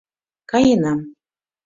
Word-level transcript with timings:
—Каенам. 0.51 0.99